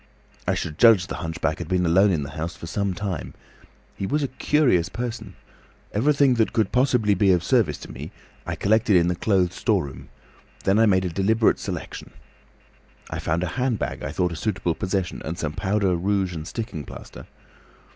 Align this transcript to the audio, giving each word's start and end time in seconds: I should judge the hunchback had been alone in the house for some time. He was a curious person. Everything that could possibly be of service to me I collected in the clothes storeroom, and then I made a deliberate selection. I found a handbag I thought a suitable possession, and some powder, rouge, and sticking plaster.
I 0.47 0.55
should 0.55 0.79
judge 0.79 1.05
the 1.05 1.17
hunchback 1.17 1.59
had 1.59 1.67
been 1.67 1.85
alone 1.85 2.09
in 2.09 2.23
the 2.23 2.31
house 2.31 2.55
for 2.55 2.65
some 2.65 2.95
time. 2.95 3.35
He 3.95 4.07
was 4.07 4.23
a 4.23 4.27
curious 4.29 4.89
person. 4.89 5.35
Everything 5.93 6.33
that 6.41 6.53
could 6.53 6.71
possibly 6.71 7.13
be 7.13 7.31
of 7.31 7.43
service 7.43 7.77
to 7.81 7.91
me 7.91 8.11
I 8.43 8.55
collected 8.55 8.95
in 8.95 9.09
the 9.09 9.15
clothes 9.15 9.53
storeroom, 9.53 10.09
and 10.09 10.09
then 10.63 10.79
I 10.79 10.87
made 10.87 11.05
a 11.05 11.09
deliberate 11.09 11.59
selection. 11.59 12.13
I 13.11 13.19
found 13.19 13.43
a 13.43 13.57
handbag 13.59 14.01
I 14.01 14.11
thought 14.11 14.31
a 14.31 14.35
suitable 14.35 14.73
possession, 14.73 15.21
and 15.23 15.37
some 15.37 15.53
powder, 15.53 15.95
rouge, 15.95 16.33
and 16.33 16.47
sticking 16.47 16.83
plaster. 16.83 17.27